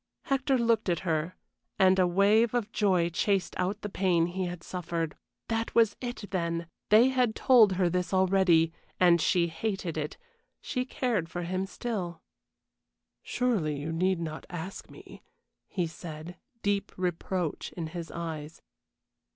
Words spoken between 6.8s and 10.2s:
They had told her this already, and she hated it